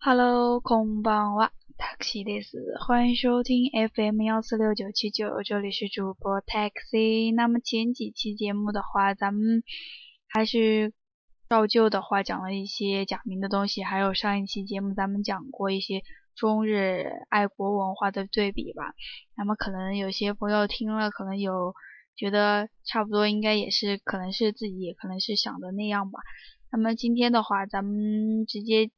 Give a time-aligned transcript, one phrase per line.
[0.00, 2.56] Hello，空棒哇，Taxi です。
[2.86, 7.34] 欢迎收听 FM 幺四六九七九，这里是主播 Taxi。
[7.34, 9.64] 那么前几期节目的话，咱们
[10.28, 10.92] 还是
[11.48, 16.04] 照旧的话讲了一些假名的东西，还有上一期节目咱们讲过一些
[16.36, 18.94] 中日爱国文化的对比吧。
[19.36, 21.74] 那么可能有些朋友听了，可能有
[22.14, 26.20] 觉得差不多，应该也是可能是自己也可能是想的那样吧。
[26.70, 28.92] 那么今天的话，咱们直接。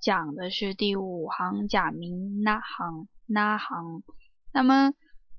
[0.00, 4.02] 讲的是第五行假名那行那行，
[4.52, 4.92] 那么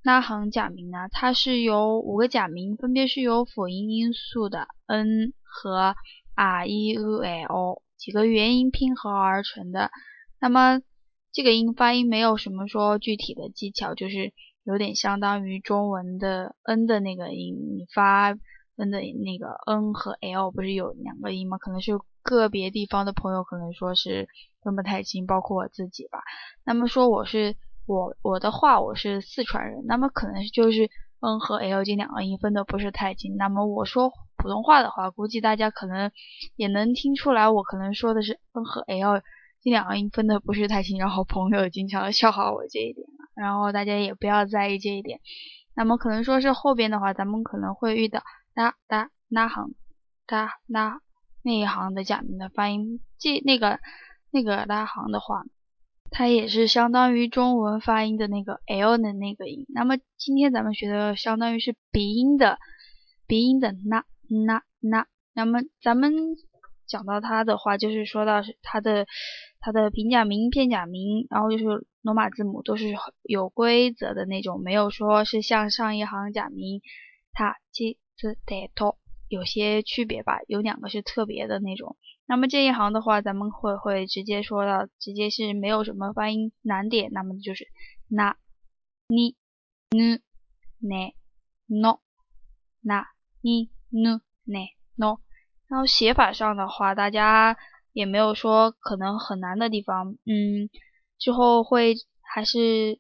[0.04, 1.08] 那行假名呢？
[1.12, 5.96] 它是由五个假名，分别是由辅音音素的 n 和
[6.36, 9.92] r e u l 几个元音拼合而成的。
[10.40, 10.82] 那么
[11.32, 14.34] 这个音发音没有什么说具体的技巧，就是
[14.64, 18.34] 有点相当于中文的 n 的那个音，你发
[18.78, 21.58] n 的那个 n 和 l 不是有两个音吗？
[21.58, 24.28] 可能是个别地方的朋友可能说是。
[24.64, 26.20] 分不太清，包括我自己吧。
[26.66, 27.56] 那么说我是
[27.86, 30.90] 我我的话，我是四川人，那么可能就是
[31.22, 33.38] n 和 l 这两个音分的不是太清。
[33.38, 36.12] 那么我说普通话的话，估计大家可能
[36.58, 39.22] 也能听出来，我可能说的是 n 和 l
[39.64, 41.00] 这两个音分的不是太清。
[41.00, 45.22] 然后朋友经常笑话我这一点，然后大家也不要在意这一点。
[45.78, 48.22] 那么可能说是后边的话，咱们可能会遇到
[48.58, 49.76] 哒哒那行
[50.26, 51.00] 哒那
[51.44, 53.80] 那一行的假名的发音，这那个。
[54.30, 55.46] 那个拉行的话，
[56.12, 59.66] 它也是相当于中文发音的那个 l 的那个音。
[59.70, 62.60] 那么今天咱们学的相当于是鼻音的
[63.26, 64.04] 鼻音的那
[64.46, 65.08] 那那。
[65.34, 66.14] 那么咱们
[66.88, 69.08] 讲到它的话，就是说到是它的
[69.62, 71.64] 它的平假名、片假名，然后就是
[72.02, 76.82] 罗马字母都是有规则的那种，没有说是像上一行假名
[77.32, 77.98] 它、 치、
[79.30, 81.98] 有些区别吧有两个是特别的那种。
[82.26, 87.68] 那么这一行的话咱们会会直接说到直接是没有什么发音难点那么就是
[88.10, 88.36] 那
[89.08, 89.36] 你
[89.92, 90.20] 呢
[90.80, 91.14] 呢
[91.68, 92.00] no
[92.82, 93.08] 那
[93.42, 94.60] 你呢呢
[94.96, 95.20] no
[95.68, 97.58] 然后写法上的话大家
[97.94, 100.70] 也没有说可能很难的地方嗯
[101.18, 103.00] 之后会还是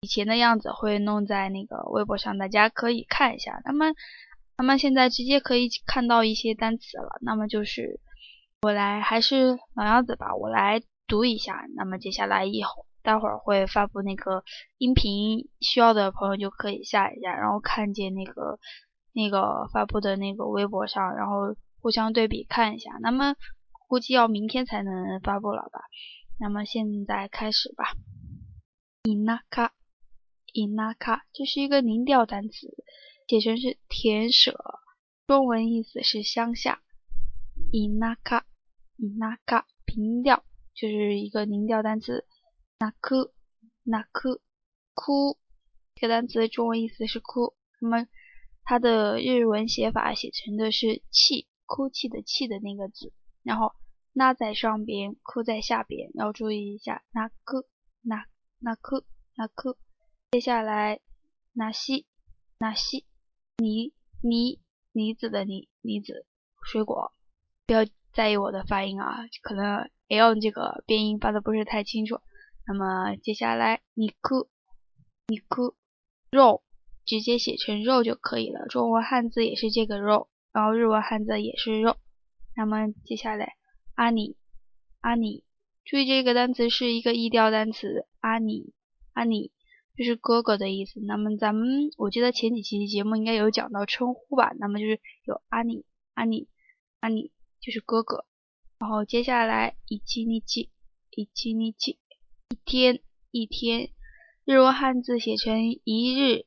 [0.00, 3.60] 以前的样子会弄在那个微博上大家可以看一下。
[3.64, 3.86] 那么
[4.56, 8.00] 那么现在直接可以看到一些单词了，那么就是。
[8.64, 11.64] 我来还是老样子吧，我来读一下。
[11.74, 14.44] 那么接下来以后，待会儿会发布那个
[14.78, 18.60] 音频，需要的朋友就可以下一下，然后看见那个
[19.12, 22.92] 那个发布的那个微博上，然后互相对比看一下。
[23.00, 23.34] 那么
[23.88, 25.80] 估计要明天才能发布了吧？
[26.38, 27.90] 那么现在开始吧。
[29.02, 29.72] 伊纳卡，
[30.52, 32.68] 伊纳卡，这是一个零调单词，
[33.26, 34.58] 写成是田舍，
[35.26, 36.82] 中文意思是乡下。
[37.70, 38.46] 伊纳卡。
[39.18, 40.44] 那卡平调
[40.74, 42.26] 就是一个零调单词，
[42.78, 43.32] 那哭。
[43.84, 44.40] 那哭
[44.94, 45.36] 哭
[45.96, 48.06] 这个单词中文意思是哭，那么
[48.62, 53.12] 它的日文写法写成的是泣，哭泣的泣的那个字，
[53.42, 53.72] 然后
[54.12, 57.66] 那在上边，哭在下边，要注意一下，那哭
[58.02, 58.24] 那
[58.60, 59.04] 那哭
[59.34, 59.76] 那哭，
[60.30, 61.00] 接下来
[61.52, 62.06] 那西
[62.58, 63.04] 那西
[63.56, 64.60] 梨梨
[64.92, 66.26] 梨子的梨梨子
[66.62, 67.12] 水果，
[67.66, 67.84] 不要。
[68.14, 72.20] 在意我的发音啊，可能 l 这个变音发的不是太清楚。
[72.66, 74.50] 那么接下来，你哭，
[75.28, 75.74] 你哭，
[76.30, 76.62] 肉
[77.06, 78.66] 直接写成肉就可以了。
[78.68, 81.96] 中文汉字也是这个肉，然后日文汉字也是肉。
[82.54, 83.56] 那么接下来，
[83.94, 84.36] 阿尼，
[85.00, 85.42] 阿尼，
[85.86, 88.74] 注意这个单词是一个意调单词，阿尼，
[89.14, 89.52] 阿尼
[89.96, 91.00] 就是哥哥的意思。
[91.00, 96.48] 那么咱们我记得前几期节目应该有讲到称呼吧，那么就是有阿尼，阿尼，
[97.00, 97.30] 阿尼。
[97.64, 98.26] 就是哥哥，
[98.80, 100.70] 然后接下来一七一七
[101.10, 103.90] 一七一七一天一天，
[104.44, 106.44] 日文汉字写成一日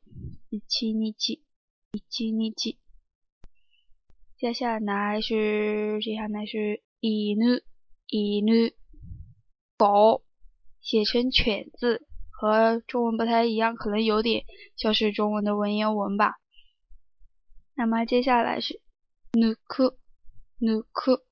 [0.50, 1.42] 一七一七
[1.94, 2.78] 一七一七。
[4.38, 7.64] 接下来是接下来是一女
[8.08, 8.76] 一女
[9.78, 10.22] 狗，
[10.82, 12.06] 写成犬字，
[12.38, 14.44] 和中文不太一样，可能有点
[14.76, 16.36] 像是中文的文言文吧。
[17.76, 18.82] 那么接下来是
[19.34, 19.98] 女科。
[20.58, 21.26] 努克，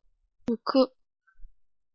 [0.47, 0.91] 努克，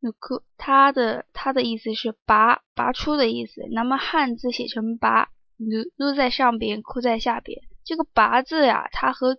[0.01, 3.61] 努克，它的它的意思是拔拔出的意思。
[3.71, 5.29] 那么汉字写成拔，
[5.59, 5.67] 努
[5.99, 7.61] 努在上边，哭在下边。
[7.85, 9.37] 这个拔字呀，它和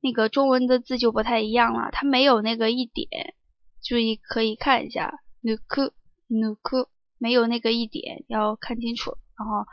[0.00, 3.34] 那个中文的字就不太一样了，它没有那个一点。
[3.82, 5.12] 注意可以看一下，
[5.42, 5.92] 努克，
[6.28, 9.18] 努克，没有那个一点，要看清楚。
[9.36, 9.66] 然后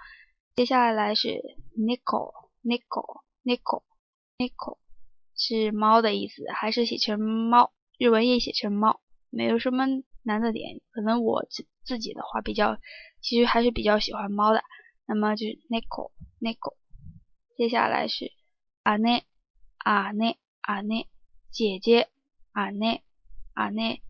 [0.55, 1.41] 接下来是
[1.77, 4.77] nickel，nickel，nickel，nickel。
[5.37, 7.73] 是猫的意思，还是写成猫？
[7.97, 9.85] 日文也写成猫，没有什么
[10.23, 10.81] 难的点。
[10.91, 12.79] 可能我自自己的话比较，
[13.19, 14.63] 其实还是比较喜欢猫的。
[15.05, 16.77] 那么就是 neko neko，
[17.57, 18.31] 接下来是
[18.83, 19.25] 阿内
[19.77, 21.09] 阿内阿内
[21.51, 22.07] 姐姐
[22.53, 23.03] 阿内
[23.53, 24.01] 阿内。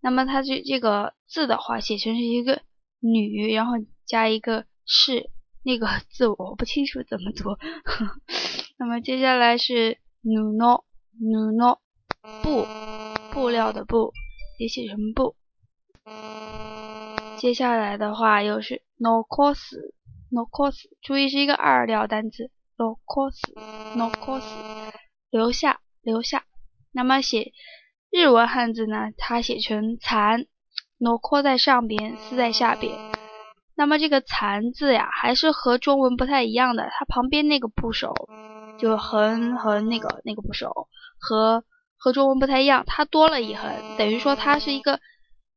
[0.00, 2.62] 那么它这这个字的话，写成是一个
[3.00, 3.72] 女，然后
[4.04, 5.30] 加一个是
[5.64, 7.56] 那个 字我不清楚怎么读。
[8.78, 10.84] 那么接下来是 nuno
[11.20, 11.78] nuo
[12.42, 12.66] 布
[13.32, 14.12] 布料的布，
[14.58, 15.34] 也写成布。
[17.38, 19.58] 接下来的话又是 nokos
[20.30, 23.36] nokos，注意是一个二料单词 nokos
[23.96, 24.44] nokos，
[25.30, 26.44] 留下留下。
[26.92, 27.52] 那么写。
[28.10, 30.46] 日文汉字呢，它写成残
[30.98, 32.92] ，no 在上边，丝在下边。
[33.74, 38.14] 那么这个残字呀，还是和中文不太一样的，它旁边那个部首
[38.78, 40.88] 就横横那个那个部首
[41.18, 41.64] 和
[41.98, 45.00] 和中文不太一样，它多了一横，等于说它是一个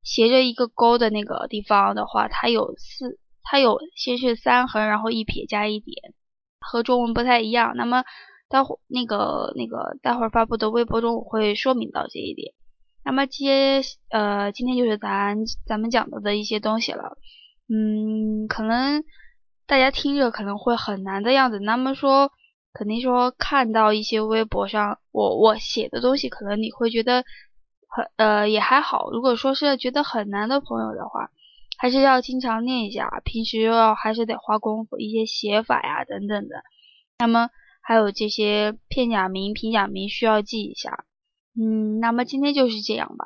[0.04, 6.14] 斜着一个勾的那个地方的话，它有四，它有先是三横，然后一撇加一点，
[6.60, 7.74] 和中文不太一样。
[7.78, 8.04] 那么
[8.50, 12.54] 待会那个那个待会儿发布的微博中我会说明到这一点。
[13.06, 15.38] 那么接呃今天就是咱
[15.68, 17.18] 咱们讲到的一些东西了。
[17.70, 19.04] 嗯，可能
[19.68, 21.60] 大家听着可能会很难的样子。
[21.60, 22.32] 那么说
[22.74, 27.24] 肯定说看到一些微博上我我写的东西，可能你会觉得
[27.88, 29.12] 很呃也还好。
[29.12, 31.30] 如果说是觉得很难的朋友的话，
[31.78, 36.64] 还是要经常练一下，平时要还是得花功夫，一些写法呀等等的。
[37.20, 37.52] 那么。
[37.82, 41.06] 还有这些片假名、平假名需要记一下。
[41.60, 43.26] 嗯，那么今天就是这样吧。